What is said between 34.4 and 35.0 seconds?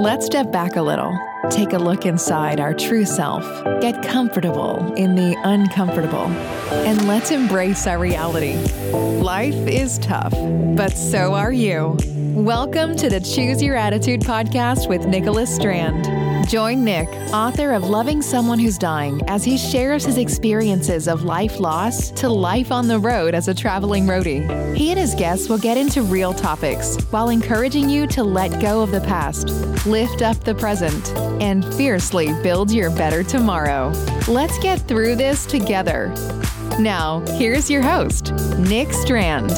get